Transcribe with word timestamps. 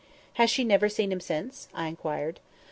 "Has 0.33 0.49
she 0.49 0.63
never 0.63 0.89
seen 0.89 1.11
him 1.11 1.19
since?" 1.19 1.67
I 1.75 1.85
inquired. 1.85 2.39